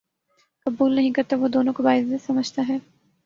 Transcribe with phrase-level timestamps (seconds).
[0.65, 2.77] قبول نہیں کرتا وہ دونوں کو باعزت سمجھتا ہے